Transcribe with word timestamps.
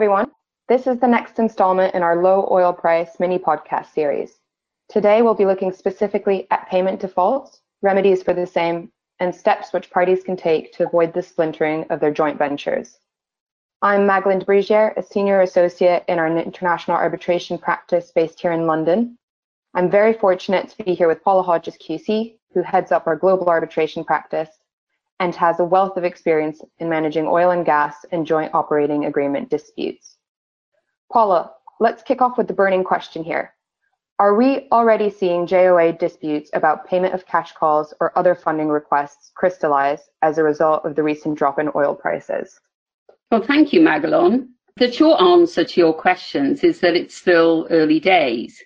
everyone. 0.00 0.30
This 0.66 0.86
is 0.86 0.98
the 0.98 1.06
next 1.06 1.38
installment 1.38 1.94
in 1.94 2.02
our 2.02 2.22
low 2.22 2.48
oil 2.50 2.72
price 2.72 3.20
mini 3.20 3.38
podcast 3.38 3.92
series. 3.92 4.38
Today, 4.88 5.20
we'll 5.20 5.34
be 5.34 5.44
looking 5.44 5.72
specifically 5.72 6.46
at 6.50 6.70
payment 6.70 7.00
defaults, 7.00 7.60
remedies 7.82 8.22
for 8.22 8.32
the 8.32 8.46
same, 8.46 8.90
and 9.18 9.34
steps 9.34 9.74
which 9.74 9.90
parties 9.90 10.22
can 10.22 10.38
take 10.38 10.72
to 10.72 10.86
avoid 10.86 11.12
the 11.12 11.20
splintering 11.20 11.84
of 11.90 12.00
their 12.00 12.10
joint 12.10 12.38
ventures. 12.38 12.96
I'm 13.82 14.06
Magdalene 14.06 14.40
Brigier, 14.40 14.94
a 14.96 15.02
senior 15.02 15.42
associate 15.42 16.04
in 16.08 16.18
our 16.18 16.34
international 16.34 16.96
arbitration 16.96 17.58
practice 17.58 18.10
based 18.10 18.40
here 18.40 18.52
in 18.52 18.66
London. 18.66 19.18
I'm 19.74 19.90
very 19.90 20.14
fortunate 20.14 20.70
to 20.70 20.82
be 20.82 20.94
here 20.94 21.08
with 21.08 21.22
Paula 21.22 21.42
Hodges 21.42 21.76
QC, 21.76 22.38
who 22.54 22.62
heads 22.62 22.90
up 22.90 23.06
our 23.06 23.16
global 23.16 23.50
arbitration 23.50 24.04
practice 24.04 24.48
and 25.20 25.34
has 25.34 25.60
a 25.60 25.64
wealth 25.64 25.96
of 25.96 26.04
experience 26.04 26.62
in 26.78 26.88
managing 26.88 27.26
oil 27.26 27.50
and 27.50 27.64
gas 27.64 27.94
and 28.10 28.26
joint 28.26 28.52
operating 28.54 29.04
agreement 29.04 29.50
disputes. 29.50 30.16
Paula, 31.12 31.52
let's 31.78 32.02
kick 32.02 32.22
off 32.22 32.38
with 32.38 32.48
the 32.48 32.54
burning 32.54 32.82
question 32.82 33.22
here. 33.22 33.54
Are 34.18 34.34
we 34.34 34.66
already 34.72 35.08
seeing 35.10 35.46
JOA 35.46 35.92
disputes 35.92 36.50
about 36.52 36.86
payment 36.86 37.14
of 37.14 37.26
cash 37.26 37.52
calls 37.52 37.94
or 38.00 38.16
other 38.18 38.34
funding 38.34 38.68
requests 38.68 39.30
crystallize 39.34 40.10
as 40.22 40.38
a 40.38 40.42
result 40.42 40.84
of 40.84 40.94
the 40.94 41.02
recent 41.02 41.38
drop 41.38 41.58
in 41.58 41.70
oil 41.74 41.94
prices? 41.94 42.60
Well, 43.30 43.42
thank 43.42 43.72
you, 43.72 43.80
Magalon. 43.80 44.48
The 44.76 44.90
short 44.90 45.20
answer 45.20 45.64
to 45.64 45.80
your 45.80 45.94
questions 45.94 46.64
is 46.64 46.80
that 46.80 46.96
it's 46.96 47.14
still 47.14 47.66
early 47.70 48.00
days. 48.00 48.62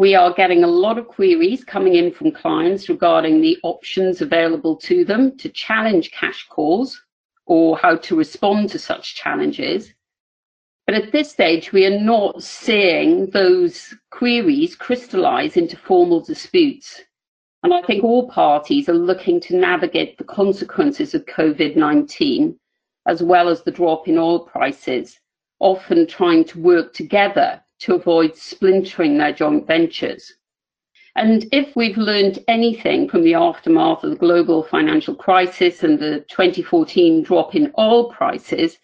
We 0.00 0.14
are 0.14 0.32
getting 0.32 0.64
a 0.64 0.66
lot 0.66 0.96
of 0.96 1.08
queries 1.08 1.62
coming 1.62 1.94
in 1.94 2.10
from 2.10 2.30
clients 2.30 2.88
regarding 2.88 3.42
the 3.42 3.58
options 3.62 4.22
available 4.22 4.76
to 4.76 5.04
them 5.04 5.36
to 5.36 5.50
challenge 5.50 6.10
cash 6.10 6.46
calls 6.48 6.98
or 7.44 7.76
how 7.76 7.96
to 7.96 8.16
respond 8.16 8.70
to 8.70 8.78
such 8.78 9.14
challenges. 9.14 9.92
But 10.86 10.94
at 10.94 11.12
this 11.12 11.30
stage, 11.30 11.70
we 11.72 11.84
are 11.84 12.00
not 12.00 12.42
seeing 12.42 13.26
those 13.26 13.94
queries 14.10 14.74
crystallize 14.74 15.58
into 15.58 15.76
formal 15.76 16.20
disputes. 16.20 17.02
And 17.62 17.74
I 17.74 17.82
think 17.82 18.02
all 18.02 18.30
parties 18.30 18.88
are 18.88 18.94
looking 18.94 19.38
to 19.40 19.56
navigate 19.58 20.16
the 20.16 20.24
consequences 20.24 21.14
of 21.14 21.26
COVID 21.26 21.76
19, 21.76 22.58
as 23.06 23.22
well 23.22 23.50
as 23.50 23.64
the 23.64 23.70
drop 23.70 24.08
in 24.08 24.16
oil 24.16 24.46
prices, 24.46 25.20
often 25.58 26.06
trying 26.06 26.44
to 26.44 26.58
work 26.58 26.94
together 26.94 27.60
to 27.80 27.94
avoid 27.94 28.36
splintering 28.36 29.18
their 29.18 29.32
joint 29.32 29.66
ventures. 29.66 30.32
And 31.16 31.46
if 31.52 31.74
we've 31.74 31.96
learned 31.96 32.38
anything 32.46 33.08
from 33.08 33.22
the 33.22 33.34
aftermath 33.34 34.04
of 34.04 34.10
the 34.10 34.16
global 34.16 34.62
financial 34.62 35.14
crisis 35.14 35.82
and 35.82 35.98
the 35.98 36.24
2014 36.28 37.22
drop 37.22 37.54
in 37.54 37.72
oil 37.78 38.10
prices, 38.10 38.78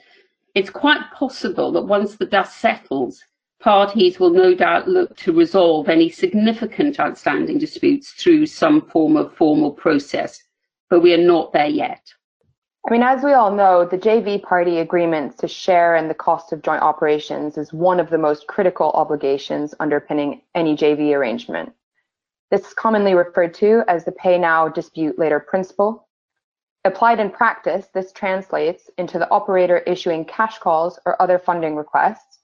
it's 0.54 0.70
quite 0.70 1.02
possible 1.14 1.70
that 1.72 1.82
once 1.82 2.16
the 2.16 2.26
dust 2.26 2.58
settles, 2.58 3.22
parties 3.60 4.18
will 4.18 4.30
no 4.30 4.54
doubt 4.54 4.88
look 4.88 5.16
to 5.18 5.32
resolve 5.32 5.88
any 5.88 6.08
significant 6.08 6.98
outstanding 6.98 7.58
disputes 7.58 8.12
through 8.12 8.46
some 8.46 8.82
form 8.88 9.16
of 9.16 9.34
formal 9.34 9.70
process, 9.70 10.42
but 10.90 11.00
we 11.00 11.14
are 11.14 11.18
not 11.18 11.52
there 11.52 11.66
yet. 11.68 12.02
I 12.86 12.92
mean, 12.92 13.02
as 13.02 13.24
we 13.24 13.32
all 13.32 13.52
know, 13.52 13.84
the 13.84 13.98
JV 13.98 14.40
party 14.42 14.78
agreements 14.78 15.36
to 15.38 15.48
share 15.48 15.96
in 15.96 16.06
the 16.06 16.14
cost 16.14 16.52
of 16.52 16.62
joint 16.62 16.82
operations 16.82 17.58
is 17.58 17.72
one 17.72 17.98
of 17.98 18.10
the 18.10 18.18
most 18.18 18.46
critical 18.46 18.92
obligations 18.92 19.74
underpinning 19.80 20.42
any 20.54 20.76
JV 20.76 21.12
arrangement. 21.14 21.72
This 22.50 22.64
is 22.66 22.74
commonly 22.74 23.14
referred 23.14 23.54
to 23.54 23.82
as 23.88 24.04
the 24.04 24.12
pay 24.12 24.38
now, 24.38 24.68
dispute 24.68 25.18
later 25.18 25.40
principle, 25.40 26.06
Applied 26.86 27.18
in 27.18 27.30
practice, 27.30 27.88
this 27.92 28.12
translates 28.12 28.88
into 28.96 29.18
the 29.18 29.28
operator 29.30 29.78
issuing 29.78 30.24
cash 30.24 30.58
calls 30.58 31.00
or 31.04 31.20
other 31.20 31.36
funding 31.36 31.74
requests. 31.74 32.38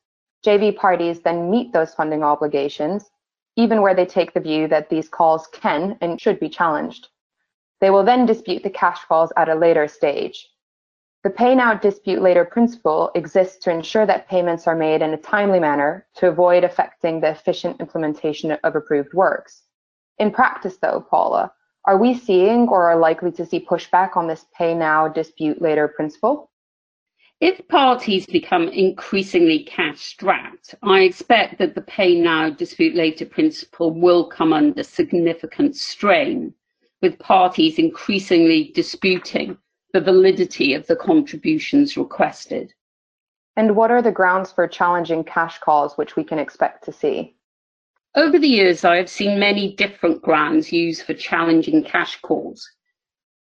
JV 0.44 0.76
parties 0.76 1.20
then 1.20 1.48
meet 1.48 1.72
those 1.72 1.94
funding 1.94 2.24
obligations, 2.24 3.12
even 3.54 3.82
where 3.82 3.94
they 3.94 4.04
take 4.04 4.34
the 4.34 4.40
view 4.40 4.66
that 4.66 4.90
these 4.90 5.08
calls 5.08 5.46
can 5.52 5.96
and 6.00 6.20
should 6.20 6.40
be 6.40 6.48
challenged. 6.48 7.06
They 7.82 7.90
will 7.90 8.04
then 8.04 8.26
dispute 8.26 8.62
the 8.62 8.70
cash 8.70 9.04
calls 9.06 9.32
at 9.36 9.48
a 9.48 9.56
later 9.56 9.88
stage. 9.88 10.48
The 11.24 11.30
pay 11.30 11.56
now 11.56 11.74
dispute 11.74 12.22
later 12.22 12.44
principle 12.44 13.10
exists 13.16 13.58
to 13.64 13.72
ensure 13.72 14.06
that 14.06 14.28
payments 14.28 14.68
are 14.68 14.76
made 14.76 15.02
in 15.02 15.12
a 15.12 15.16
timely 15.16 15.58
manner 15.58 16.06
to 16.14 16.28
avoid 16.28 16.62
affecting 16.62 17.18
the 17.18 17.30
efficient 17.30 17.80
implementation 17.80 18.52
of 18.52 18.76
approved 18.76 19.12
works. 19.14 19.64
In 20.20 20.30
practice, 20.30 20.76
though, 20.76 21.04
Paula, 21.10 21.52
are 21.84 21.98
we 21.98 22.14
seeing 22.14 22.68
or 22.68 22.88
are 22.88 22.96
likely 22.96 23.32
to 23.32 23.44
see 23.44 23.58
pushback 23.58 24.16
on 24.16 24.28
this 24.28 24.46
pay 24.56 24.74
now, 24.74 25.08
dispute 25.08 25.60
later 25.60 25.88
principle? 25.88 26.52
If 27.40 27.66
parties 27.66 28.26
become 28.26 28.68
increasingly 28.68 29.64
cash 29.64 29.98
strapped, 29.98 30.76
I 30.84 31.00
expect 31.00 31.58
that 31.58 31.74
the 31.74 31.82
pay 31.82 32.14
now, 32.20 32.48
dispute 32.48 32.94
later 32.94 33.26
principle 33.26 33.90
will 33.90 34.26
come 34.28 34.52
under 34.52 34.84
significant 34.84 35.74
strain, 35.74 36.54
with 37.02 37.18
parties 37.18 37.78
increasingly 37.78 38.70
disputing 38.74 39.58
the 39.92 40.00
validity 40.00 40.72
of 40.72 40.86
the 40.86 40.96
contributions 40.96 41.96
requested. 41.96 42.72
And 43.56 43.76
what 43.76 43.90
are 43.90 44.00
the 44.00 44.12
grounds 44.12 44.50
for 44.50 44.66
challenging 44.66 45.24
cash 45.24 45.58
calls 45.58 45.98
which 45.98 46.16
we 46.16 46.24
can 46.24 46.38
expect 46.38 46.84
to 46.84 46.92
see? 46.92 47.36
Over 48.14 48.38
the 48.38 48.48
years, 48.48 48.84
I 48.84 48.96
have 48.96 49.10
seen 49.10 49.38
many 49.38 49.74
different 49.74 50.22
grounds 50.22 50.72
used 50.72 51.02
for 51.02 51.14
challenging 51.14 51.82
cash 51.82 52.20
calls. 52.20 52.66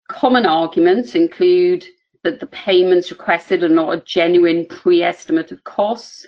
Common 0.09 0.47
arguments 0.47 1.15
include 1.15 1.85
that 2.25 2.41
the 2.41 2.47
payments 2.47 3.11
requested 3.11 3.63
are 3.63 3.69
not 3.69 3.95
a 3.95 4.03
genuine 4.03 4.67
pre 4.67 5.03
estimate 5.03 5.53
of 5.53 5.65
costs, 5.65 6.27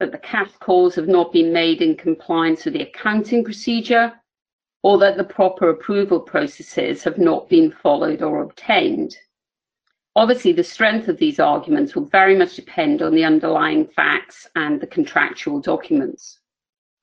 that 0.00 0.12
the 0.12 0.18
cash 0.18 0.50
calls 0.60 0.94
have 0.94 1.08
not 1.08 1.32
been 1.32 1.52
made 1.52 1.82
in 1.82 1.96
compliance 1.96 2.64
with 2.64 2.74
the 2.74 2.82
accounting 2.82 3.44
procedure, 3.44 4.12
or 4.86 4.98
that 4.98 5.16
the 5.16 5.24
proper 5.24 5.70
approval 5.70 6.20
processes 6.20 7.02
have 7.02 7.18
not 7.18 7.48
been 7.48 7.72
followed 7.72 8.22
or 8.22 8.44
obtained. 8.44 9.16
Obviously, 10.14 10.52
the 10.52 10.62
strength 10.62 11.08
of 11.08 11.18
these 11.18 11.40
arguments 11.40 11.96
will 11.96 12.04
very 12.04 12.36
much 12.36 12.54
depend 12.54 13.02
on 13.02 13.12
the 13.12 13.24
underlying 13.24 13.84
facts 13.84 14.46
and 14.54 14.80
the 14.80 14.86
contractual 14.86 15.60
documents. 15.60 16.38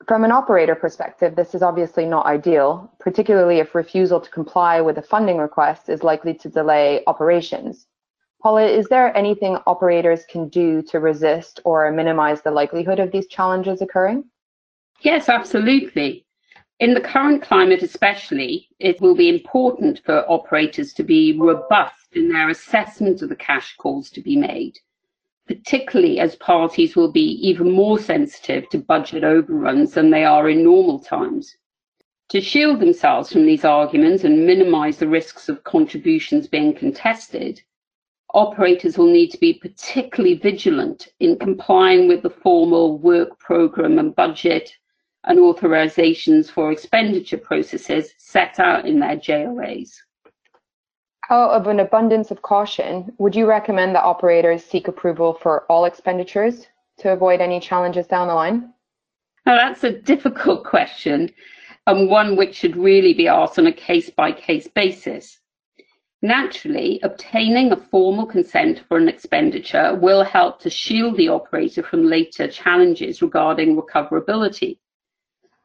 From 0.08 0.24
an 0.24 0.32
operator 0.32 0.76
perspective, 0.76 1.36
this 1.36 1.54
is 1.54 1.62
obviously 1.62 2.06
not 2.06 2.26
ideal, 2.26 2.90
particularly 3.02 3.60
if 3.60 3.76
refusal 3.76 4.22
to 4.22 4.30
comply 4.30 4.80
with 4.80 4.98
a 4.98 5.02
funding 5.02 5.38
request 5.38 5.90
is 5.90 6.04
likely 6.04 6.34
to 6.36 6.48
delay 6.48 7.04
operations. 7.06 7.88
Paula, 8.42 8.64
is 8.64 8.88
there 8.88 9.14
anything 9.14 9.58
operators 9.68 10.24
can 10.30 10.48
do 10.48 10.82
to 10.84 11.02
resist 11.02 11.60
or 11.66 11.92
minimize 11.92 12.44
the 12.44 12.52
likelihood 12.52 13.02
of 13.02 13.12
these 13.12 13.28
challenges 13.28 13.82
occurring? 13.82 14.24
Yes, 15.02 15.28
absolutely. 15.28 16.26
In 16.80 16.94
the 16.94 17.02
current 17.02 17.42
climate, 17.42 17.84
especially, 17.84 18.70
it 18.80 19.00
will 19.00 19.16
be 19.16 19.30
important 19.30 20.02
for 20.06 20.30
operators 20.30 20.94
to 20.94 21.04
be 21.04 21.38
robust 21.38 22.08
in 22.14 22.30
their 22.30 22.50
assessment 22.50 23.22
of 23.22 23.30
the 23.30 23.36
cash 23.36 23.76
calls 23.78 24.10
to 24.12 24.22
be 24.22 24.36
made 24.36 24.80
particularly 25.46 26.20
as 26.20 26.36
parties 26.38 26.96
will 26.96 27.12
be 27.12 27.38
even 27.46 27.70
more 27.70 28.00
sensitive 28.00 28.70
to 28.70 28.78
budget 28.78 29.24
overruns 29.24 29.94
than 29.94 30.10
they 30.10 30.24
are 30.24 30.50
in 30.50 30.64
normal 30.64 31.00
times. 31.00 31.58
To 32.30 32.40
shield 32.40 32.80
themselves 32.80 33.32
from 33.32 33.46
these 33.46 33.66
arguments 33.66 34.24
and 34.24 34.48
minimize 34.48 34.98
the 34.98 35.08
risks 35.08 35.50
of 35.50 35.64
contributions 35.66 36.48
being 36.48 36.74
contested, 36.74 37.62
operators 38.34 38.98
will 38.98 39.12
need 39.12 39.32
to 39.32 39.38
be 39.38 39.54
particularly 39.54 40.36
vigilant 40.36 41.10
in 41.20 41.38
complying 41.38 42.08
with 42.08 42.24
the 42.24 42.30
formal 42.30 42.98
work 42.98 43.38
program 43.40 44.00
and 44.00 44.16
budget 44.16 44.74
and 45.26 45.40
authorizations 45.40 46.50
for 46.50 46.72
expenditure 46.72 47.38
processes 47.38 48.14
set 48.18 48.60
out 48.60 48.86
in 48.86 49.00
their 49.00 49.16
JOAs. 49.16 49.92
Out 51.30 51.52
of 51.52 51.68
an 51.68 51.80
abundance 51.80 52.32
of 52.32 52.42
caution, 52.42 53.14
would 53.18 53.36
you 53.36 53.46
recommend 53.46 53.96
that 53.96 54.04
operators 54.04 54.64
seek 54.64 54.88
approval 54.88 55.34
for 55.34 55.64
all 55.70 55.86
expenditures 55.86 56.68
to 56.98 57.12
avoid 57.12 57.40
any 57.40 57.60
challenges 57.60 58.08
down 58.08 58.28
the 58.28 58.36
line? 58.36 58.74
Now, 59.46 59.56
that's 59.56 59.84
a 59.84 59.92
difficult 59.92 60.66
question 60.66 61.30
and 61.88 62.10
one 62.10 62.36
which 62.36 62.56
should 62.56 62.78
really 62.78 63.14
be 63.14 63.28
asked 63.28 63.60
on 63.60 63.68
a 63.68 63.74
case 63.74 64.10
by 64.10 64.32
case 64.32 64.68
basis. 64.68 65.40
Naturally, 66.22 67.02
obtaining 67.04 67.72
a 67.72 67.78
formal 67.78 68.26
consent 68.26 68.84
for 68.88 68.98
an 68.98 69.10
expenditure 69.10 69.94
will 69.96 70.24
help 70.24 70.62
to 70.62 70.70
shield 70.70 71.18
the 71.18 71.28
operator 71.28 71.84
from 71.84 72.06
later 72.06 72.48
challenges 72.48 73.22
regarding 73.22 73.76
recoverability. 73.76 74.78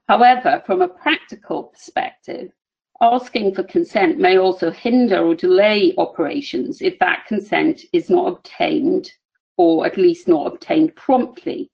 However, 0.09 0.63
from 0.67 0.83
a 0.83 0.89
practical 0.89 1.65
perspective, 1.65 2.53
Asking 3.01 3.55
for 3.55 3.63
consent 3.63 4.19
may 4.19 4.39
also 4.39 4.73
hinder 4.73 5.25
or 5.25 5.37
delay 5.37 5.95
operations 5.97 6.83
if 6.83 6.99
that 6.99 7.27
consent 7.29 7.83
is 7.93 8.11
not 8.11 8.27
obtained 8.27 9.13
or 9.57 9.87
at 9.87 9.97
least 9.97 10.27
not 10.27 10.49
obtained 10.49 10.97
promptly. 10.97 11.71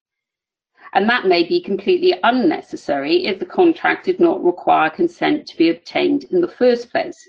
And 0.92 1.08
that 1.08 1.26
may 1.26 1.42
be 1.42 1.62
completely 1.62 2.12
unnecessary 2.22 3.24
if 3.24 3.38
the 3.38 3.46
contract 3.46 4.04
did 4.04 4.20
not 4.20 4.44
require 4.44 4.90
consent 4.90 5.46
to 5.46 5.56
be 5.56 5.70
obtained 5.70 6.24
in 6.24 6.42
the 6.42 6.48
first 6.48 6.90
place. 6.90 7.26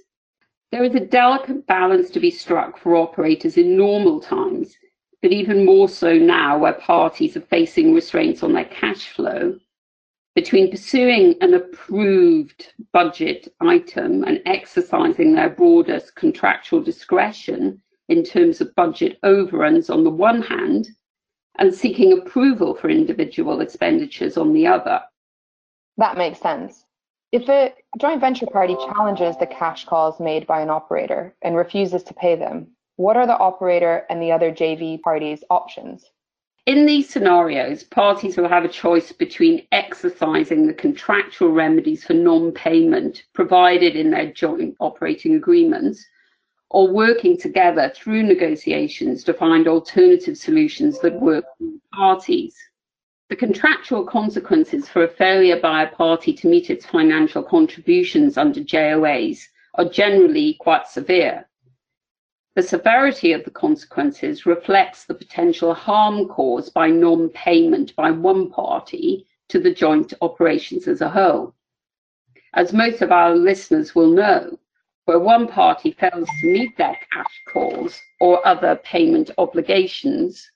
There 0.74 0.84
is 0.84 0.94
a 0.94 1.00
delicate 1.00 1.66
balance 1.66 2.10
to 2.10 2.20
be 2.20 2.32
struck 2.32 2.78
for 2.78 2.98
operators 2.98 3.56
in 3.56 3.78
normal 3.78 4.20
times 4.20 4.76
but 5.22 5.32
even 5.32 5.66
more 5.66 5.88
so 5.88 6.18
now 6.18 6.58
where 6.58 6.74
parties 6.74 7.38
are 7.38 7.42
facing 7.42 7.94
restraints 7.94 8.44
on 8.44 8.52
their 8.52 8.66
cash 8.66 9.08
flow, 9.08 9.58
between 10.36 10.70
pursuing 10.70 11.36
an 11.40 11.54
approved 11.54 12.74
budget 12.92 13.48
item 13.62 14.24
and 14.26 14.42
exercising 14.46 15.34
their 15.34 15.50
broadest 15.50 16.16
contractual 16.16 16.84
discretion 16.84 17.82
in 18.10 18.24
terms 18.24 18.60
of 18.60 18.76
budget 18.76 19.18
overruns 19.24 19.90
on 19.90 20.04
the 20.04 20.10
one 20.10 20.42
hand, 20.42 20.90
and 21.58 21.74
seeking 21.74 22.14
approval 22.14 22.76
for 22.76 22.90
individual 22.90 23.62
expenditures 23.62 24.38
on 24.38 24.54
the 24.54 24.68
other. 24.68 25.02
That 25.98 26.18
makes 26.18 26.40
sense. 26.40 26.84
If 27.32 27.50
a 27.50 27.74
joint 27.98 28.20
venture 28.20 28.46
party 28.46 28.76
challenges 28.76 29.38
the 29.38 29.48
cash 29.48 29.86
calls 29.86 30.20
made 30.20 30.46
by 30.46 30.62
an 30.62 30.70
operator 30.70 31.34
and 31.42 31.56
refuses 31.56 32.04
to 32.04 32.14
pay 32.14 32.36
them, 32.36 32.68
what 32.98 33.18
are 33.18 33.26
the 33.26 33.38
operator 33.38 34.06
and 34.10 34.22
the 34.22 34.32
other 34.32 34.52
JV 34.52 35.02
parties' 35.02 35.44
options? 35.50 36.06
In 36.66 36.88
these 36.88 37.08
scenarios, 37.08 37.84
parties 37.84 38.38
will 38.38 38.48
have 38.48 38.66
a 38.66 38.68
choice 38.70 39.12
between 39.12 39.68
exercising 39.72 40.66
the 40.66 40.74
contractual 40.74 41.52
remedies 41.52 42.04
for 42.04 42.16
non 42.16 42.52
payment 42.54 43.24
provided 43.34 43.96
in 43.96 44.10
their 44.10 44.32
joint 44.32 44.76
operating 44.80 45.36
agreements 45.36 46.04
or 46.72 46.88
working 46.88 47.38
together 47.38 47.92
through 47.96 48.24
negotiations 48.24 49.24
to 49.26 49.34
find 49.34 49.68
alternative 49.68 50.40
solutions 50.40 51.00
that 51.02 51.22
work 51.22 51.46
for 51.60 51.68
parties. 51.94 52.58
The 53.30 53.36
contractual 53.36 54.04
consequences 54.04 54.90
for 54.90 55.04
a 55.04 55.08
failure 55.08 55.60
by 55.60 55.84
a 55.84 55.96
party 55.96 56.34
to 56.34 56.48
meet 56.48 56.72
its 56.72 56.88
financial 56.88 57.44
contributions 57.44 58.38
under 58.38 58.62
JOAs 58.62 59.50
are 59.76 59.90
generally 59.90 60.56
quite 60.56 60.88
severe. 60.88 61.48
The 62.56 62.64
severity 62.64 63.34
of 63.34 63.44
the 63.44 63.52
consequences 63.52 64.46
reflects 64.46 65.04
the 65.04 65.14
potential 65.14 65.74
harm 65.74 66.30
caused 66.30 66.74
by 66.74 66.88
non 66.88 67.28
payment 67.28 67.94
by 67.98 68.12
one 68.12 68.50
party 68.50 69.28
to 69.50 69.60
the 69.60 69.74
joint 69.74 70.14
operations 70.22 70.88
as 70.88 71.02
a 71.02 71.10
whole. 71.10 71.54
As 72.54 72.72
most 72.72 73.02
of 73.02 73.12
our 73.12 73.36
listeners 73.36 73.94
will 73.94 74.10
know, 74.10 74.58
where 75.04 75.20
one 75.20 75.50
party 75.50 75.92
fails 75.92 76.30
to 76.40 76.48
meet 76.48 76.78
their 76.78 76.98
cash 77.12 77.42
calls 77.52 78.00
or 78.22 78.48
other 78.48 78.78
payment 78.86 79.32
obligations, 79.38 80.50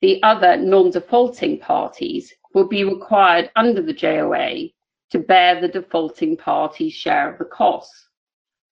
the 0.00 0.22
other 0.22 0.56
non 0.56 0.92
defaulting 0.92 1.58
parties 1.58 2.32
will 2.54 2.68
be 2.68 2.84
required 2.84 3.50
under 3.54 3.82
the 3.82 3.92
JOA 3.92 4.70
to 5.10 5.18
bear 5.18 5.60
the 5.60 5.68
defaulting 5.68 6.38
party's 6.38 6.94
share 6.94 7.30
of 7.30 7.38
the 7.38 7.44
costs 7.44 8.03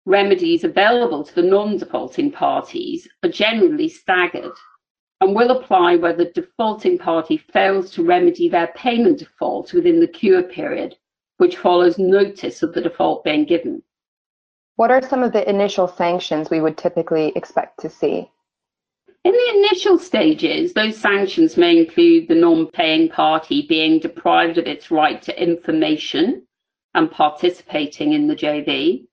remedies 0.06 0.64
available 0.64 1.24
to 1.24 1.34
the 1.34 1.42
non-defaulting 1.42 2.30
parties 2.30 3.08
are 3.22 3.30
generally 3.30 3.88
staggered 3.88 4.52
and 5.20 5.34
will 5.34 5.50
apply 5.50 5.96
where 5.96 6.12
the 6.12 6.30
defaulting 6.34 6.98
party 6.98 7.38
fails 7.38 7.90
to 7.90 8.04
remedy 8.04 8.48
their 8.48 8.66
payment 8.68 9.18
default 9.18 9.72
within 9.72 10.00
the 10.00 10.06
cure 10.06 10.42
period, 10.42 10.96
which 11.38 11.56
follows 11.56 11.98
notice 11.98 12.62
of 12.62 12.74
the 12.74 12.80
default 12.80 13.24
being 13.24 13.44
given. 13.44 13.82
What 14.76 14.90
are 14.90 15.00
some 15.00 15.22
of 15.22 15.32
the 15.32 15.48
initial 15.48 15.88
sanctions 15.88 16.50
we 16.50 16.60
would 16.60 16.76
typically 16.76 17.32
expect 17.36 17.80
to 17.80 17.88
see? 17.88 18.30
In 19.24 19.32
the 19.32 19.52
initial 19.56 19.98
stages, 19.98 20.74
those 20.74 20.98
sanctions 20.98 21.56
may 21.56 21.78
include 21.78 22.28
the 22.28 22.34
non 22.34 22.66
paying 22.66 23.08
party 23.08 23.64
being 23.66 24.00
deprived 24.00 24.58
of 24.58 24.66
its 24.66 24.90
right 24.90 25.22
to 25.22 25.42
information 25.42 26.46
and 26.92 27.10
participating 27.10 28.12
in 28.12 28.26
the 28.26 28.36
JV, 28.36 29.06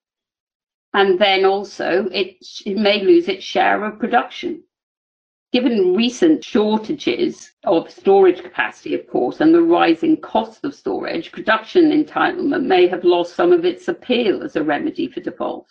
and 0.94 1.18
then 1.18 1.44
also 1.44 2.06
it, 2.12 2.36
it 2.66 2.76
may 2.76 3.02
lose 3.02 3.28
its 3.28 3.44
share 3.44 3.84
of 3.84 3.98
production. 3.98 4.62
Given 5.52 5.94
recent 5.94 6.42
shortages 6.42 7.52
of 7.64 7.90
storage 7.90 8.42
capacity, 8.42 8.94
of 8.94 9.06
course, 9.06 9.40
and 9.40 9.54
the 9.54 9.62
rising 9.62 10.16
cost 10.16 10.64
of 10.64 10.74
storage, 10.74 11.30
production 11.30 11.90
entitlement 11.90 12.64
may 12.64 12.86
have 12.86 13.04
lost 13.04 13.34
some 13.34 13.52
of 13.52 13.64
its 13.64 13.86
appeal 13.88 14.42
as 14.42 14.56
a 14.56 14.64
remedy 14.64 15.08
for 15.08 15.20
default. 15.20 15.66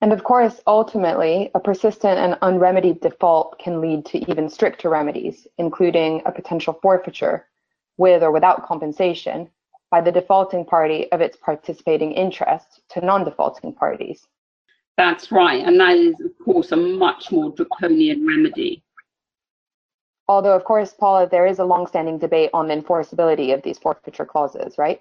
And 0.00 0.12
of 0.12 0.22
course, 0.24 0.60
ultimately, 0.66 1.50
a 1.54 1.60
persistent 1.60 2.18
and 2.18 2.38
unremedied 2.40 3.00
default 3.00 3.58
can 3.58 3.80
lead 3.80 4.06
to 4.06 4.30
even 4.30 4.48
stricter 4.48 4.88
remedies, 4.88 5.46
including 5.58 6.22
a 6.24 6.32
potential 6.32 6.78
forfeiture, 6.80 7.46
with 7.98 8.22
or 8.22 8.30
without 8.30 8.64
compensation, 8.64 9.50
by 9.90 10.00
the 10.00 10.12
defaulting 10.12 10.64
party 10.64 11.10
of 11.12 11.20
its 11.20 11.36
participating 11.36 12.12
interest 12.12 12.80
to 12.90 13.04
non 13.04 13.24
defaulting 13.24 13.74
parties. 13.74 14.26
That's 15.00 15.32
right. 15.32 15.64
And 15.66 15.80
that 15.80 15.96
is, 15.96 16.14
of 16.20 16.32
course, 16.44 16.72
a 16.72 16.76
much 16.76 17.32
more 17.32 17.50
draconian 17.52 18.26
remedy. 18.26 18.82
Although, 20.28 20.54
of 20.54 20.64
course, 20.64 20.92
Paula, 20.92 21.26
there 21.26 21.46
is 21.46 21.58
a 21.58 21.64
long-standing 21.64 22.18
debate 22.18 22.50
on 22.52 22.68
the 22.68 22.76
enforceability 22.76 23.54
of 23.54 23.62
these 23.62 23.78
forfeiture 23.78 24.26
clauses, 24.26 24.76
right? 24.76 25.00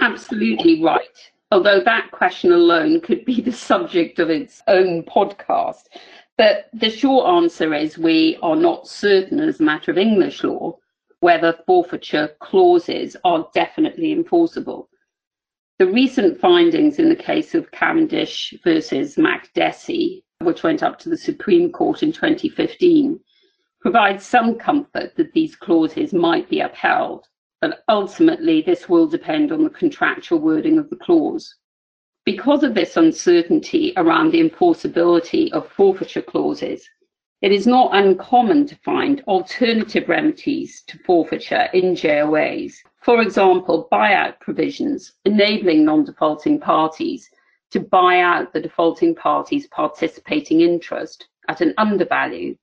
Absolutely 0.00 0.82
right. 0.82 1.30
Although 1.52 1.80
that 1.84 2.10
question 2.10 2.50
alone 2.50 3.00
could 3.00 3.24
be 3.24 3.40
the 3.40 3.52
subject 3.52 4.18
of 4.18 4.30
its 4.30 4.60
own 4.66 5.04
podcast. 5.04 5.84
But 6.36 6.68
the 6.72 6.90
short 6.90 7.28
answer 7.28 7.72
is 7.72 7.96
we 7.96 8.36
are 8.42 8.56
not 8.56 8.88
certain, 8.88 9.38
as 9.38 9.60
a 9.60 9.62
matter 9.62 9.92
of 9.92 9.96
English 9.96 10.42
law, 10.42 10.76
whether 11.20 11.56
forfeiture 11.66 12.30
clauses 12.40 13.16
are 13.22 13.48
definitely 13.54 14.10
enforceable. 14.10 14.88
The 15.76 15.86
recent 15.88 16.38
findings 16.38 17.00
in 17.00 17.08
the 17.08 17.16
case 17.16 17.52
of 17.52 17.72
Cavendish 17.72 18.54
versus 18.62 19.16
Makdessi, 19.16 20.22
which 20.40 20.62
went 20.62 20.84
up 20.84 21.00
to 21.00 21.08
the 21.08 21.16
Supreme 21.16 21.72
Court 21.72 22.04
in 22.04 22.12
2015, 22.12 23.18
provide 23.80 24.22
some 24.22 24.54
comfort 24.54 25.16
that 25.16 25.32
these 25.32 25.56
clauses 25.56 26.12
might 26.12 26.48
be 26.48 26.60
upheld, 26.60 27.26
but 27.60 27.82
ultimately 27.88 28.62
this 28.62 28.88
will 28.88 29.08
depend 29.08 29.50
on 29.50 29.64
the 29.64 29.70
contractual 29.70 30.38
wording 30.38 30.78
of 30.78 30.88
the 30.90 30.96
clause. 30.96 31.56
Because 32.24 32.62
of 32.62 32.74
this 32.74 32.96
uncertainty 32.96 33.92
around 33.96 34.30
the 34.30 34.48
enforceability 34.48 35.50
of 35.50 35.68
forfeiture 35.72 36.22
clauses, 36.22 36.88
it 37.42 37.50
is 37.50 37.66
not 37.66 37.96
uncommon 37.96 38.64
to 38.68 38.76
find 38.76 39.24
alternative 39.26 40.08
remedies 40.08 40.84
to 40.86 40.98
forfeiture 40.98 41.68
in 41.74 41.96
JOAs. 41.96 42.76
For 43.04 43.20
example, 43.20 43.86
buyout 43.92 44.40
provisions 44.40 45.12
enabling 45.26 45.84
non-defaulting 45.84 46.58
parties 46.58 47.28
to 47.70 47.78
buy 47.78 48.20
out 48.20 48.54
the 48.54 48.62
defaulting 48.62 49.14
party's 49.14 49.66
participating 49.66 50.62
interest 50.62 51.28
at 51.48 51.60
an 51.60 51.74
undervalue, 51.76 52.56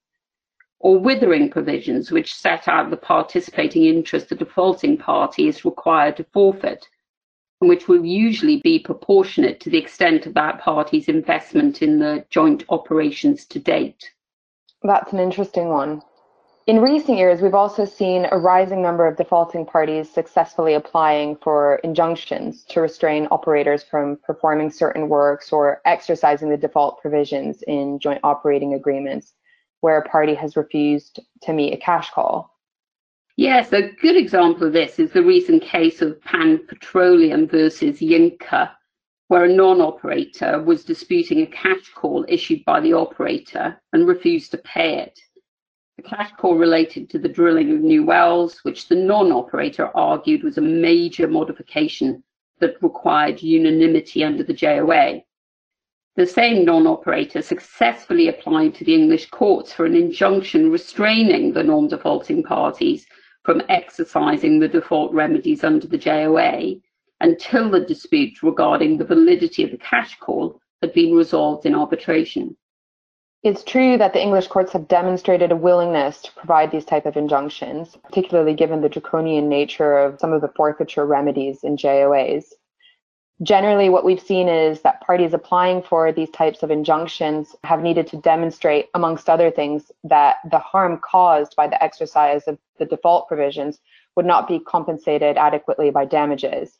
or 0.80 0.98
withering 0.98 1.52
provisions 1.52 2.10
which 2.10 2.34
set 2.34 2.68
out 2.68 2.90
the 2.90 2.98
participating 2.98 3.86
interest 3.86 4.30
the 4.30 4.36
defaulting 4.36 4.98
party 4.98 5.48
is 5.48 5.64
required 5.64 6.18
to 6.18 6.24
forfeit, 6.34 6.88
and 7.60 7.70
which 7.70 7.88
will 7.88 8.04
usually 8.04 8.60
be 8.62 8.80
proportionate 8.80 9.60
to 9.60 9.70
the 9.70 9.78
extent 9.78 10.26
of 10.26 10.34
that 10.34 10.60
party's 10.60 11.08
investment 11.08 11.84
in 11.84 12.00
the 12.00 12.26
joint 12.32 12.64
operations 12.70 13.46
to 13.46 13.60
date. 13.60 14.12
That's 14.82 15.14
an 15.14 15.20
interesting 15.20 15.70
one. 15.70 16.02
In 16.72 16.80
recent 16.80 17.18
years, 17.18 17.42
we've 17.42 17.54
also 17.54 17.84
seen 17.84 18.28
a 18.32 18.38
rising 18.38 18.82
number 18.82 19.06
of 19.06 19.18
defaulting 19.18 19.66
parties 19.66 20.10
successfully 20.10 20.76
applying 20.76 21.36
for 21.44 21.82
injunctions 21.84 22.64
to 22.70 22.80
restrain 22.80 23.28
operators 23.30 23.84
from 23.84 24.18
performing 24.24 24.72
certain 24.72 25.10
works 25.10 25.52
or 25.52 25.82
exercising 25.84 26.50
the 26.50 26.56
default 26.56 27.02
provisions 27.02 27.62
in 27.64 28.00
joint 28.00 28.22
operating 28.24 28.76
agreements 28.76 29.34
where 29.82 29.98
a 29.98 30.08
party 30.08 30.34
has 30.34 30.56
refused 30.56 31.20
to 31.42 31.52
meet 31.52 31.74
a 31.74 31.78
cash 31.78 32.10
call. 32.12 32.58
Yes, 33.36 33.74
a 33.74 33.92
good 34.02 34.16
example 34.16 34.68
of 34.68 34.72
this 34.72 34.98
is 34.98 35.12
the 35.12 35.24
recent 35.24 35.62
case 35.64 36.02
of 36.02 36.22
Pan 36.22 36.66
Petroleum 36.70 37.50
versus 37.50 38.00
Yinka, 38.00 38.72
where 39.28 39.44
a 39.44 39.54
non-operator 39.54 40.64
was 40.64 40.86
disputing 40.86 41.42
a 41.42 41.48
cash 41.48 41.90
call 41.94 42.26
issued 42.30 42.64
by 42.64 42.80
the 42.80 42.94
operator 42.94 43.78
and 43.92 44.08
refused 44.08 44.52
to 44.52 44.58
pay 44.60 45.00
it. 45.00 45.20
The 46.02 46.08
cash 46.08 46.32
call 46.36 46.56
related 46.58 47.12
to 47.12 47.20
the 47.20 47.30
drilling 47.30 47.72
of 47.72 47.82
new 47.82 48.04
wells, 48.04 48.58
which 48.64 48.88
the 48.88 48.96
non-operator 48.96 49.96
argued 49.96 50.42
was 50.42 50.58
a 50.58 50.62
major 50.62 51.28
modification 51.28 52.24
that 52.58 52.82
required 52.82 53.44
unanimity 53.44 54.24
under 54.24 54.42
the 54.42 54.56
JOA. 54.56 55.22
The 56.16 56.26
same 56.26 56.66
non-operator 56.66 57.44
successfully 57.44 58.30
applied 58.30 58.74
to 58.76 58.84
the 58.84 58.96
English 58.96 59.30
courts 59.30 59.74
for 59.74 59.86
an 59.86 59.94
injunction 59.94 60.72
restraining 60.72 61.54
the 61.54 61.62
non-defaulting 61.62 62.42
parties 62.42 63.06
from 63.44 63.62
exercising 63.70 64.58
the 64.58 64.68
default 64.68 65.14
remedies 65.14 65.64
under 65.64 65.86
the 65.86 66.00
JOA 66.00 66.82
until 67.20 67.70
the 67.70 67.82
dispute 67.82 68.42
regarding 68.42 68.98
the 68.98 69.06
validity 69.06 69.64
of 69.64 69.70
the 69.70 69.78
cash 69.78 70.18
call 70.18 70.60
had 70.82 70.94
been 70.94 71.14
resolved 71.14 71.68
in 71.68 71.76
arbitration. 71.76 72.58
It's 73.44 73.64
true 73.64 73.98
that 73.98 74.14
the 74.14 74.22
English 74.22 74.48
courts 74.48 74.72
have 74.74 74.88
demonstrated 74.88 75.52
a 75.52 75.56
willingness 75.56 76.22
to 76.22 76.32
provide 76.34 76.72
these 76.72 76.86
type 76.86 77.08
of 77.08 77.18
injunctions, 77.18 77.98
particularly 78.04 78.54
given 78.54 78.82
the 78.82 78.90
draconian 78.90 79.50
nature 79.50 79.98
of 79.98 80.20
some 80.20 80.32
of 80.32 80.42
the 80.42 80.52
forfeiture 80.56 81.08
remedies 81.08 81.64
in 81.64 81.76
JOAs. 81.76 82.54
Generally, 83.42 83.90
what 83.90 84.06
we've 84.06 84.22
seen 84.22 84.48
is 84.48 84.82
that 84.82 85.02
parties 85.02 85.34
applying 85.34 85.82
for 85.82 86.12
these 86.12 86.30
types 86.30 86.62
of 86.62 86.70
injunctions 86.70 87.56
have 87.64 87.82
needed 87.82 88.06
to 88.08 88.18
demonstrate, 88.18 88.90
amongst 88.94 89.28
other 89.28 89.50
things, 89.50 89.92
that 90.04 90.36
the 90.52 90.60
harm 90.60 91.00
caused 91.04 91.56
by 91.56 91.66
the 91.66 91.84
exercise 91.84 92.48
of 92.48 92.60
the 92.78 92.86
default 92.86 93.28
provisions 93.28 93.80
would 94.16 94.28
not 94.28 94.48
be 94.48 94.60
compensated 94.60 95.38
adequately 95.38 95.90
by 95.90 96.06
damages. 96.06 96.78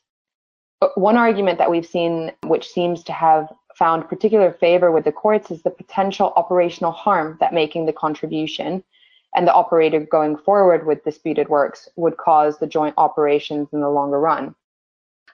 One 0.94 1.18
argument 1.18 1.58
that 1.58 1.72
we've 1.72 1.86
seen, 1.86 2.32
which 2.44 2.68
seems 2.68 3.04
to 3.06 3.14
have 3.14 3.52
found 3.82 4.08
particular 4.08 4.54
favor 4.54 4.92
with 4.92 5.06
the 5.06 5.12
courts, 5.12 5.50
is 5.50 5.64
the 5.64 5.72
potential 5.72 6.34
operational 6.36 6.92
harm 6.92 7.36
that 7.40 7.52
making 7.52 7.88
the 7.88 7.94
contribution 7.94 8.84
and 9.36 9.48
the 9.48 9.54
operator 9.54 10.02
going 10.02 10.38
forward 10.38 10.86
with 10.86 11.04
disputed 11.04 11.50
works 11.50 11.90
would 11.96 12.16
cause 12.18 12.60
the 12.60 12.68
joint 12.68 12.94
operations 13.00 13.68
in 13.74 13.82
the 13.82 13.90
longer 13.90 14.20
run. 14.20 14.54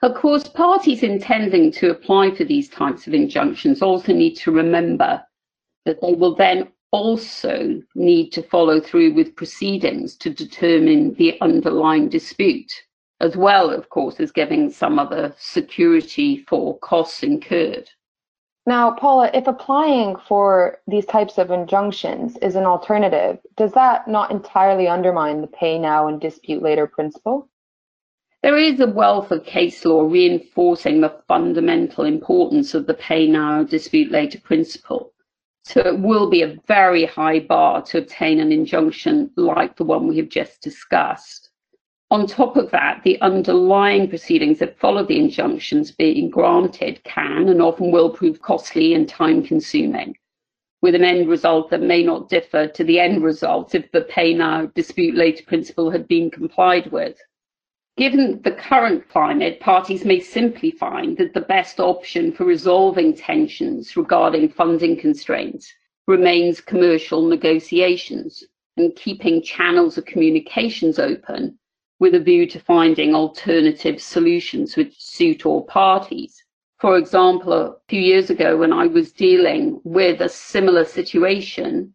Of 0.00 0.14
course, 0.14 0.48
parties 0.48 1.02
intending 1.02 1.70
to 1.72 1.90
apply 1.90 2.34
for 2.34 2.44
these 2.44 2.70
types 2.70 3.06
of 3.06 3.12
injunctions 3.12 3.82
also 3.82 4.14
need 4.14 4.36
to 4.36 4.50
remember 4.50 5.22
that 5.84 6.00
they 6.00 6.14
will 6.14 6.34
then 6.34 6.68
also 6.90 7.82
need 7.94 8.30
to 8.30 8.42
follow 8.42 8.80
through 8.80 9.12
with 9.12 9.36
proceedings 9.36 10.16
to 10.16 10.30
determine 10.30 11.12
the 11.16 11.38
underlying 11.42 12.08
dispute, 12.08 12.72
as 13.20 13.36
well, 13.36 13.68
of 13.68 13.90
course, 13.90 14.18
as 14.20 14.32
giving 14.32 14.70
some 14.70 14.98
other 14.98 15.34
security 15.38 16.46
for 16.48 16.78
costs 16.78 17.22
incurred. 17.22 17.90
Now, 18.68 18.90
Paula, 18.90 19.30
if 19.32 19.46
applying 19.46 20.16
for 20.16 20.76
these 20.86 21.06
types 21.06 21.38
of 21.38 21.50
injunctions 21.50 22.36
is 22.42 22.54
an 22.54 22.64
alternative, 22.64 23.38
does 23.56 23.72
that 23.72 24.06
not 24.06 24.30
entirely 24.30 24.86
undermine 24.86 25.40
the 25.40 25.46
pay 25.46 25.78
now 25.78 26.06
and 26.06 26.20
dispute 26.20 26.62
later 26.62 26.86
principle? 26.86 27.48
There 28.42 28.58
is 28.58 28.78
a 28.78 28.86
wealth 28.86 29.30
of 29.32 29.46
case 29.46 29.86
law 29.86 30.02
reinforcing 30.02 31.00
the 31.00 31.16
fundamental 31.26 32.04
importance 32.04 32.74
of 32.74 32.86
the 32.86 32.92
pay 32.92 33.26
now, 33.26 33.62
dispute 33.62 34.12
later 34.12 34.38
principle. 34.38 35.14
So 35.64 35.80
it 35.80 36.00
will 36.00 36.28
be 36.28 36.42
a 36.42 36.58
very 36.66 37.06
high 37.06 37.40
bar 37.40 37.80
to 37.84 37.96
obtain 37.96 38.38
an 38.38 38.52
injunction 38.52 39.30
like 39.36 39.76
the 39.76 39.84
one 39.84 40.06
we 40.06 40.18
have 40.18 40.28
just 40.28 40.60
discussed. 40.60 41.47
On 42.10 42.26
top 42.26 42.56
of 42.56 42.70
that, 42.70 43.02
the 43.04 43.20
underlying 43.20 44.08
proceedings 44.08 44.60
that 44.60 44.78
follow 44.78 45.04
the 45.04 45.18
injunctions 45.18 45.92
being 45.92 46.30
granted 46.30 47.04
can 47.04 47.50
and 47.50 47.60
often 47.60 47.90
will 47.90 48.08
prove 48.08 48.40
costly 48.40 48.94
and 48.94 49.06
time 49.06 49.42
consuming, 49.42 50.16
with 50.80 50.94
an 50.94 51.04
end 51.04 51.28
result 51.28 51.68
that 51.68 51.82
may 51.82 52.02
not 52.02 52.30
differ 52.30 52.66
to 52.66 52.82
the 52.82 52.98
end 52.98 53.22
result 53.22 53.74
if 53.74 53.92
the 53.92 54.00
pay 54.00 54.32
now, 54.32 54.64
dispute 54.74 55.16
later 55.16 55.44
principle 55.44 55.90
had 55.90 56.08
been 56.08 56.30
complied 56.30 56.90
with. 56.90 57.20
Given 57.98 58.40
the 58.40 58.52
current 58.52 59.06
climate, 59.10 59.60
parties 59.60 60.06
may 60.06 60.20
simply 60.20 60.70
find 60.70 61.14
that 61.18 61.34
the 61.34 61.42
best 61.42 61.78
option 61.78 62.32
for 62.32 62.46
resolving 62.46 63.14
tensions 63.14 63.98
regarding 63.98 64.48
funding 64.48 64.96
constraints 64.96 65.74
remains 66.06 66.62
commercial 66.62 67.28
negotiations 67.28 68.44
and 68.78 68.96
keeping 68.96 69.42
channels 69.42 69.98
of 69.98 70.06
communications 70.06 70.98
open 70.98 71.58
with 71.98 72.14
a 72.14 72.20
view 72.20 72.46
to 72.46 72.60
finding 72.60 73.14
alternative 73.14 74.00
solutions 74.00 74.76
which 74.76 75.00
suit 75.00 75.44
all 75.44 75.62
parties. 75.62 76.42
For 76.78 76.96
example, 76.96 77.52
a 77.52 77.76
few 77.88 78.00
years 78.00 78.30
ago 78.30 78.56
when 78.56 78.72
I 78.72 78.86
was 78.86 79.12
dealing 79.12 79.80
with 79.84 80.20
a 80.20 80.28
similar 80.28 80.84
situation, 80.84 81.94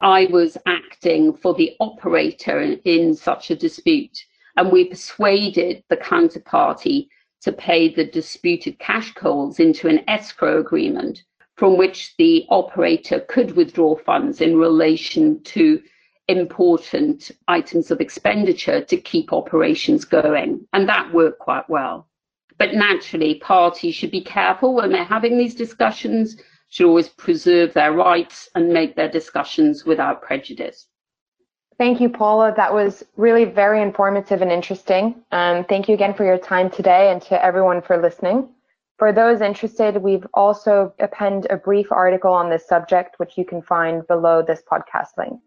I 0.00 0.26
was 0.26 0.58
acting 0.66 1.34
for 1.34 1.54
the 1.54 1.76
operator 1.78 2.60
in, 2.60 2.80
in 2.84 3.14
such 3.14 3.50
a 3.50 3.56
dispute 3.56 4.18
and 4.56 4.70
we 4.70 4.86
persuaded 4.86 5.84
the 5.88 5.96
counterparty 5.96 7.08
to 7.42 7.52
pay 7.52 7.88
the 7.88 8.04
disputed 8.04 8.78
cash 8.78 9.12
calls 9.14 9.60
into 9.60 9.88
an 9.88 10.02
escrow 10.08 10.58
agreement 10.58 11.22
from 11.56 11.76
which 11.76 12.16
the 12.16 12.44
operator 12.48 13.20
could 13.28 13.54
withdraw 13.54 13.96
funds 13.96 14.40
in 14.40 14.56
relation 14.56 15.40
to 15.44 15.80
important 16.28 17.30
items 17.48 17.90
of 17.90 18.00
expenditure 18.00 18.82
to 18.82 18.96
keep 18.96 19.32
operations 19.32 20.04
going. 20.04 20.66
And 20.72 20.88
that 20.88 21.12
worked 21.12 21.38
quite 21.38 21.68
well. 21.68 22.08
But 22.58 22.74
naturally, 22.74 23.36
parties 23.36 23.94
should 23.94 24.10
be 24.10 24.22
careful 24.22 24.74
when 24.74 24.92
they're 24.92 25.04
having 25.04 25.36
these 25.36 25.54
discussions, 25.54 26.36
should 26.68 26.86
always 26.86 27.08
preserve 27.08 27.74
their 27.74 27.92
rights 27.92 28.48
and 28.54 28.68
make 28.68 28.96
their 28.96 29.10
discussions 29.10 29.84
without 29.84 30.22
prejudice. 30.22 30.86
Thank 31.76 32.00
you, 32.00 32.08
Paula. 32.08 32.54
That 32.56 32.72
was 32.72 33.04
really 33.16 33.44
very 33.44 33.82
informative 33.82 34.42
and 34.42 34.52
interesting. 34.52 35.22
Um, 35.32 35.64
thank 35.64 35.88
you 35.88 35.94
again 35.94 36.14
for 36.14 36.24
your 36.24 36.38
time 36.38 36.70
today 36.70 37.10
and 37.10 37.20
to 37.22 37.44
everyone 37.44 37.82
for 37.82 38.00
listening. 38.00 38.48
For 38.96 39.12
those 39.12 39.40
interested, 39.40 39.96
we've 39.96 40.26
also 40.34 40.94
appended 41.00 41.50
a 41.50 41.56
brief 41.56 41.90
article 41.90 42.32
on 42.32 42.48
this 42.48 42.68
subject, 42.68 43.18
which 43.18 43.36
you 43.36 43.44
can 43.44 43.60
find 43.60 44.06
below 44.06 44.40
this 44.40 44.62
podcast 44.70 45.18
link. 45.18 45.40